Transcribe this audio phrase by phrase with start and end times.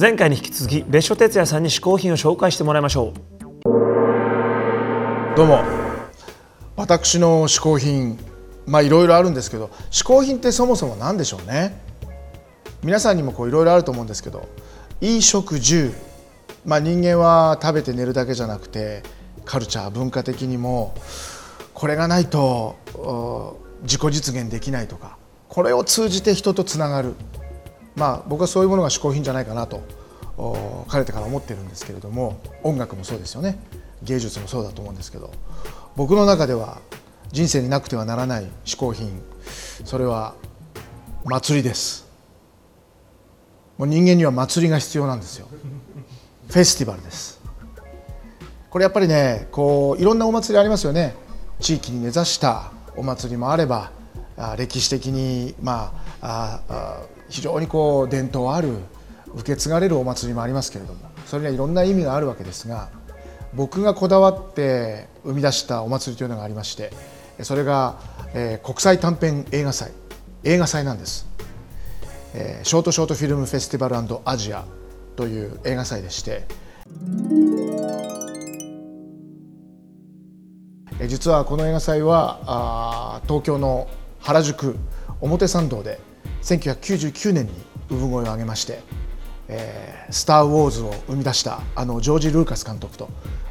[0.00, 3.14] 前回に引き続き別所哲也さんに試行品を紹介してもらいましょう。
[5.36, 5.64] どうも。
[6.76, 8.16] 私の試行品
[8.64, 11.80] まあいろいろあるんですけど試行品ってそもそも何でしょうね？
[12.84, 14.48] 皆さんにもこういろいろあると思うんですけど
[15.00, 15.92] 衣食住
[16.64, 19.02] まあ人間は食べて寝るだけじゃなくて
[19.44, 20.94] カルチャー文化的にも
[21.74, 25.18] これがないと自己実現できないとか
[25.48, 27.14] これを通じて人とつながる。
[27.98, 29.82] まあ僕はそういうものが嗜好品じゃないかなと
[30.86, 33.58] かねてから思ってるんですけれども音楽もそうですよね。
[34.02, 35.32] 芸術もそうだと思うんですけど
[35.96, 36.78] 僕の中では
[37.32, 39.20] 人生になくてはならない嗜好品
[39.84, 40.34] それは
[41.24, 42.06] 祭りです。
[43.76, 45.48] もう人間には祭りが必要なんですよ。
[46.48, 47.40] フェスティバルです。
[48.70, 51.14] これやっぱりねこういろんなお祭りありますよね。
[51.60, 53.90] 地域に根ざしたお祭りもあれば
[54.56, 58.70] 歴史的にまあ非常にこう伝統ある
[59.34, 62.88] 受け継がれるお祭りもありますけれどもそれにはいろんな意味があるわけですが
[63.54, 66.92] 僕がこだわって生み出したお祭りというのがありまして
[67.42, 67.96] それが、
[68.34, 69.92] えー、国際短編映画祭。
[70.44, 71.26] 映画祭なんです、
[72.34, 74.64] えー、ショートショートフィルムフェスティバルアジア
[75.16, 76.44] という映画祭でして
[81.06, 83.88] 実はこの映画祭はあ東京の
[84.20, 84.76] 原宿
[85.20, 86.00] 表参道で
[86.42, 87.52] 1999年に
[87.90, 88.82] 産声を上げまして
[89.48, 93.08] 「えー、スター・ウォーズ」を生み出したあのジョージ・ルーカス監督と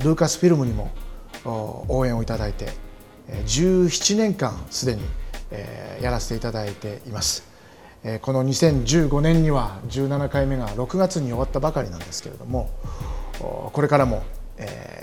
[0.00, 0.90] ルーカスフィルムにも
[1.44, 2.72] 応援をいただいて
[3.46, 5.02] 17年間すでに、
[5.50, 7.50] えー、やらせていただいています。
[8.22, 12.70] この2015年には17回目が6月に終わったばかりなんですけれども
[13.38, 14.22] これからも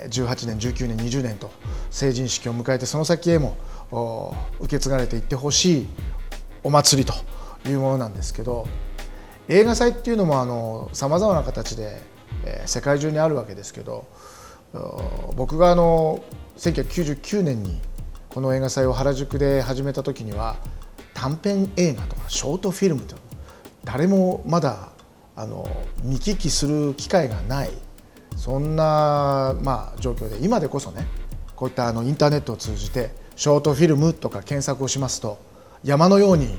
[0.08, 1.50] 18年19年20年と
[1.92, 3.56] 成人式を迎えてその先へも
[4.58, 5.86] 受け継がれていってほしい
[6.64, 7.14] お祭りと
[7.70, 8.66] いうものなんですけど
[9.48, 12.00] 映画祭っていうのもさまざまな形で、
[12.44, 14.06] えー、世界中にあるわけですけど
[15.36, 16.22] 僕があの
[16.58, 17.80] 1999年に
[18.28, 20.56] この映画祭を原宿で始めた時には
[21.14, 23.16] 短編映画とかショートフィルムと
[23.84, 24.90] 誰もまだ
[25.34, 25.68] あの
[26.02, 27.70] 見聞きする機会がない
[28.36, 31.06] そんな、まあ、状況で今でこそね
[31.56, 35.38] こういったあのインターネットを通じてショートフィルムとか検索をしますと
[35.82, 36.58] 山のように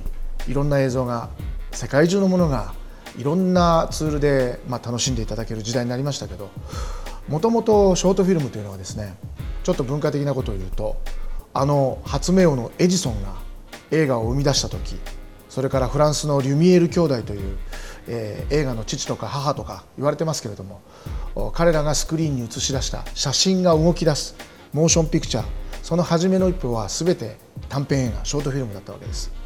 [0.50, 1.30] いろんな映像が
[1.72, 2.74] 世界中のものが
[3.18, 6.50] いろんなツールで、まあ、楽しんでいただける時代になりましたけど
[7.28, 9.16] もともとショートフィルムというのはですね
[9.64, 11.00] ちょっと文化的なことを言うと
[11.54, 13.36] あの発明王のエジソンが
[13.92, 14.96] 映画を生み出した時
[15.50, 17.58] それからフランスのリュミエール兄弟という、
[18.08, 20.82] えー、映画の父とか母とか言われてますけれども
[21.54, 24.36] 彼らがスクリーンに映し出した写真が動き出す
[24.74, 25.46] モーションピクチャー
[25.84, 29.39] その初めの一歩は全て短編映画ショートフィルムだったわけです。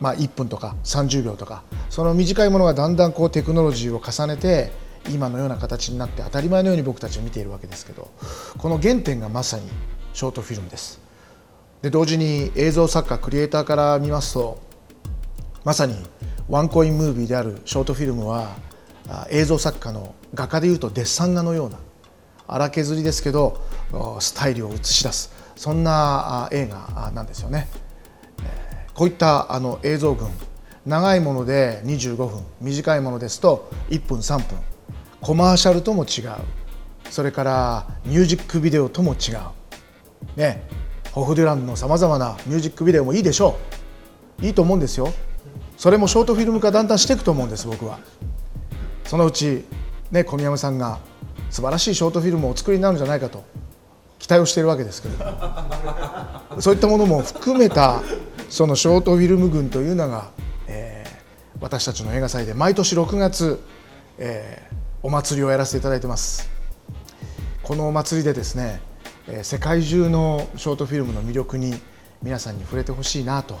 [0.00, 4.70] まあ、1分とか30秒とかその短いものがだんだんこうテクノロジーを重ねて
[5.10, 8.10] 今のような形になって当たり前のように僕たちは見ているわけですけど
[8.58, 9.68] この原点がまさに
[10.12, 11.00] ショートフィルムです
[11.82, 14.60] で同時に映像作家クリエイターから見ますと
[15.64, 15.94] まさに
[16.48, 18.56] ワンコインムービーであるショートフィルムは
[19.30, 21.78] 映像作家の画家でいうとデッサン画のような
[22.46, 23.62] 荒削りですけど
[24.20, 27.66] スタイルを映し出すそんな映画なんですよね。
[28.98, 30.28] こういったあの映像群
[30.84, 34.58] 長いもので25分短いものですと1分3分。
[35.20, 36.32] コマーシャルとも違う。
[37.08, 39.38] それからミュージックビデオとも違う。
[40.34, 40.64] ね。
[41.12, 43.56] ホフデュランのさまざまなミュージックビデオもいいでしょ
[44.42, 44.46] う。
[44.46, 45.12] いいと思うんですよ。
[45.76, 48.00] それもショートフィルム化だんだんしていくと思うんです僕は。
[49.04, 49.64] そのうち
[50.10, 50.98] ね小宮山さんが
[51.50, 53.44] 素晴らしいショートフィルムをお作りになるんじゃないかと
[54.18, 55.30] 期待をしているわけですけれども。
[56.60, 58.02] そういったものも含めた
[58.48, 60.30] そのショートフィルム群というのが、
[60.66, 63.62] えー、私たちの映画祭で毎年6月、
[64.18, 66.48] えー、お祭りをやらせていただいてます
[67.62, 68.80] このお祭りでですね、
[69.28, 71.74] えー、世界中のショートフィルムの魅力に
[72.22, 73.60] 皆さんに触れてほしいなと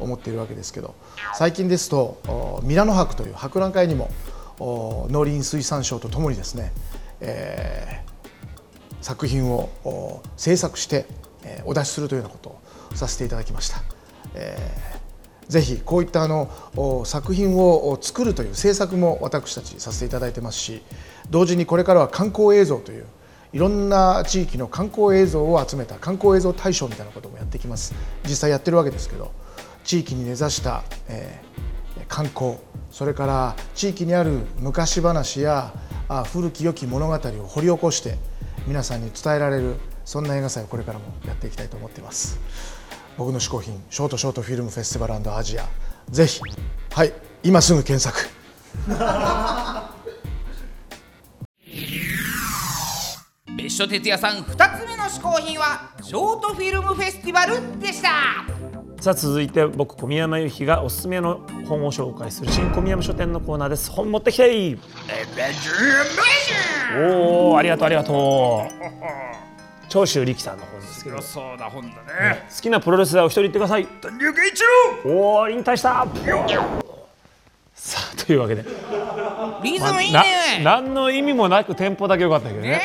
[0.00, 0.94] 思っているわけですけど
[1.34, 4.10] 最近ですとミラノ博という博覧会にも
[4.58, 6.72] 農林水産省とともにですね、
[7.20, 11.06] えー、作品を制作して、
[11.64, 12.60] お出しするというようなことを
[12.94, 13.93] させていただきました。
[14.34, 20.82] えー、ぜひこういったあの作品を作るという制作も私たちさせていただいてますし
[21.30, 23.06] 同時にこれからは観光映像という
[23.52, 27.94] いろんな地域の観光映像を集めた観光映像大賞みたいなこともやってきます
[28.24, 29.32] 実際やってるわけですけど
[29.84, 32.56] 地域に根ざした、えー、観光
[32.90, 35.72] それから地域にある昔話や
[36.08, 38.18] あ古き良き物語を掘り起こして
[38.66, 42.38] 皆さんに伝えられるそんな映画祭をこれからもやっていきたいと思っています。
[43.16, 45.68] 僕の嗜好品ショートショートフィルムフェスティバルアジア。
[46.10, 46.40] ぜひ。
[46.90, 47.12] はい。
[47.42, 48.28] 今すぐ検索。
[53.56, 58.44] 別所哲也さん2つ目の嗜好品はショートフィルムフェスティバルでした。
[59.00, 63.90] さあ続いて僕小宮山由紀がおすすめの本を紹介する新小宮山書店のコーナーです。
[63.90, 64.78] 本持ってきて
[66.98, 69.43] おおありがとうありがとう。
[69.94, 71.16] 長州力さんの本ですけど。
[71.18, 72.48] 好そうな本だね。
[72.60, 73.86] きなプロレスラーを一人言ってください。
[74.18, 74.64] 龍慶一
[75.06, 76.04] おお引退した。
[77.72, 78.64] さあというわけで。
[78.64, 82.70] 郎リズムいいなね何の意味もなくテンポだけ良かったけどね。
[82.70, 82.82] ね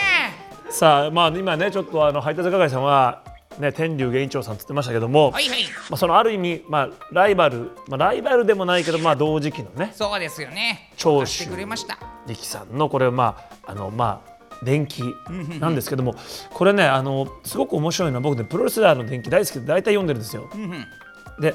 [0.70, 3.24] さあまあ今ねちょっとあの配達係さんは
[3.58, 5.64] ね天竜源一長さんって言ってましたけども、はいはい。
[5.90, 9.94] まあ、そのある意味、まあ、ライバル、まあ、ライバルでもないけど、まあ、同時期のね。
[9.96, 10.92] そうですよね。
[10.96, 11.98] 長州くれました。
[12.28, 13.36] 力さんのこれま
[13.66, 15.04] ああのまあ伝記
[15.60, 16.16] なんですけども
[16.54, 20.50] これねあのすごく面白いのは僕ねプロレスラーの伝記大好きで大体読んでるんですよ。
[21.40, 21.54] で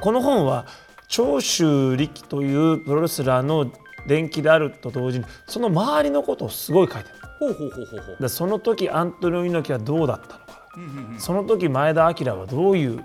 [0.00, 0.66] この本は
[1.08, 3.70] 長州力というプロレスラーの
[4.06, 7.14] 伝記であると同時にその周りのことをすごい書いてる。
[7.38, 8.16] ほうほうほうほうほう。
[8.20, 13.04] でその時アントニオ猪木はどうだったのか、その時前田明はどういう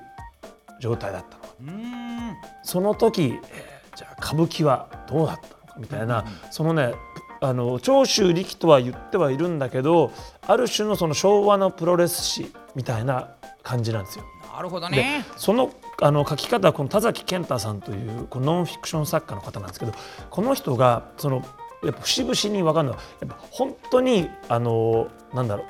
[0.80, 1.50] 状態だったのか、
[2.64, 6.94] その時、えーじゃあ歌舞伎はどうだったのかみたいな、そのね
[7.44, 10.12] あの長州力とは言ってはいるんだけど
[10.46, 13.32] ある種のその昭和のプロレス史みたいな
[13.64, 14.26] 感じなんですよ。
[14.56, 15.72] なるほどでねその
[16.02, 19.94] あの書き方はこの田崎健太さんというこのノンフィクション作家の方なんですけど
[20.30, 21.44] この人がその
[21.84, 25.66] やっぱ節々に分かるのはやっぱ本当にあのなんだろ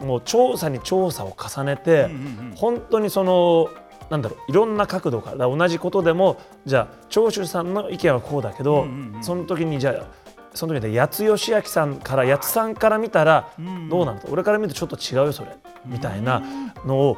[0.00, 2.10] うもう調査に調査を重ねて、
[2.56, 3.70] 本当にその
[4.10, 6.36] なんだろういろんな角度から同じことでも
[6.66, 8.86] じゃあ長州さんの意見はこうだけど、
[9.22, 10.06] その時にじゃあ
[10.54, 13.50] その時で八津義明さんから八津さんから見たら
[13.90, 16.42] どうなのと、俺から見るとちょっと違うよそれみたいな
[16.86, 17.16] のを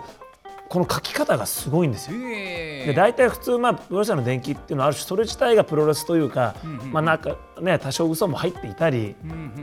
[0.68, 2.18] この書き方がすごいんですよ。
[2.18, 6.56] へで大体普通、まあ、プロレスの伝記っていうのはある種それ自体がプロレスというか、
[6.90, 9.14] まあなんかね、多少嘘も入っていたり、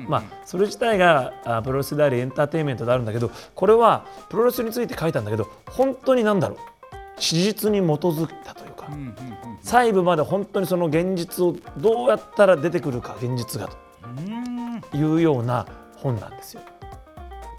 [0.07, 6.57] まあ、それ自体があプロレスでありエンターテインメントであるんだけどこれはプロレスについて書いたんだけど本当になんだろう。
[7.19, 8.91] 史実に基づいたというか、
[9.61, 13.69] 細部まで本当にその現実をどうやったら出てくるか現実が
[14.91, 15.65] というような
[15.95, 16.61] 本なんですよ。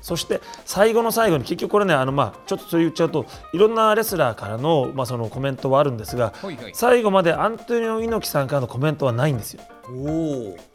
[0.00, 3.24] そして最後の最後に結局これねあのまあちょっとそれ言っちゃうと
[3.54, 6.72] いろんなレスラーからのまあそのコメントはあるんですがはいはい。
[6.74, 9.62] 最後までアントニオ猪木さんからのコメントはないんですよ。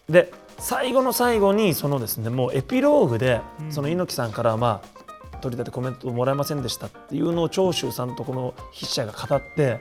[0.09, 4.99] で最後の最後にそのですねもうエピローグでその猪木さんからまあ
[5.41, 9.79] 取り立てコメントをもらえませんでしたっていうのを長州さんとこの筆者が語って、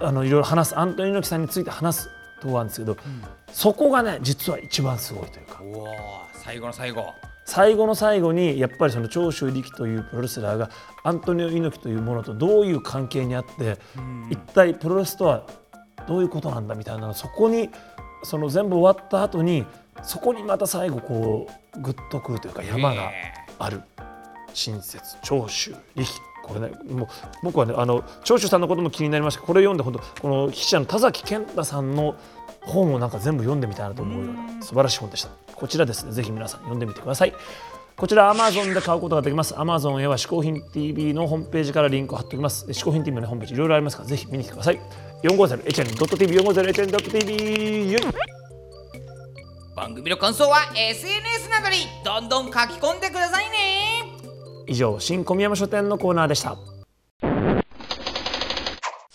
[0.00, 2.10] あのいろいろ話すアントニオ猪木さんについて話す
[2.40, 2.96] とこんですけど、
[3.52, 5.62] そこがね実は一番すごいというか。
[6.32, 7.06] 最後の最後。
[7.46, 10.70] 最後の最後にやっぱりその長州力というプロレスラーが
[11.02, 13.78] アントニオ猪木というものとどういう関係にあって、
[14.30, 15.46] 一体プロレスとは
[16.08, 17.70] どういうことなんだみたいなのそこに
[18.22, 19.66] その全部終わった後に
[20.02, 21.46] そこにまた最後こ
[21.76, 23.10] うグッとくるというか山が
[23.58, 23.82] ある。
[24.54, 26.08] 親切長州力
[26.44, 27.08] これねもう
[27.42, 29.42] 僕はねあの長州さんのことも気になりました。
[29.42, 32.16] これ読んで本当この筆者の田崎健太さんの
[32.60, 34.30] 本をなんか全部読んでみたいなと思うよ。
[34.30, 35.30] うな素晴らしい本でした。
[35.54, 37.34] こちらですねぜひ皆さん読んでみてください。
[37.96, 39.54] こちら Amazon で買うことができます。
[39.54, 42.66] Amazon へは嗜好品 TV のホームページからリンクを貼っておきます。
[42.66, 44.80] 嗜好品 TV の、ね、ホームページいろいろありますからぜひ見に来てください。
[45.22, 48.02] 450hn.tv 450hn.tv よい
[49.74, 54.03] 番組の感想は SNS などにどんどん書き込んでくださいね
[54.66, 56.56] 以上新小宮山書店のコーナーでした。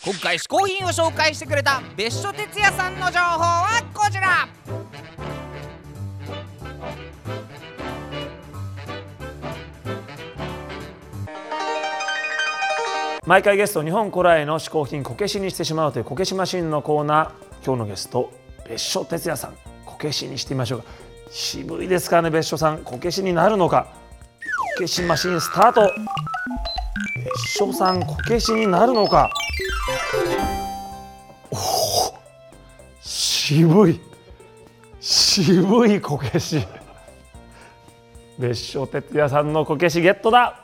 [0.05, 4.47] 今回試行品を紹介してくれた別所哲也さんの情報はこちら。
[13.25, 17.65] 毎回ゲスト日本古来の嗜好品こけしにしてしまうというこけしマシンのコーナー。
[17.65, 18.31] 今日のゲスト
[18.67, 19.53] 別所哲也さん。
[19.85, 20.85] こけしにしてみましょうか。
[21.29, 22.79] 渋いですからね別所さん。
[22.79, 23.87] こけしになるのか。
[23.93, 23.98] こ
[24.79, 25.93] けしマシンスタート。
[27.17, 29.29] 別所さんこけしになるのか？
[31.51, 31.59] おお
[33.01, 34.00] 渋い。
[35.01, 36.65] 渋いこけし。
[38.38, 40.57] 別所哲也さんのこけしゲットだ。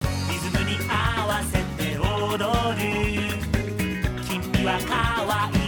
[0.00, 2.38] リズムに合わせて踊
[2.78, 2.84] る。
[4.22, 4.94] 君は可
[5.48, 5.63] 愛い。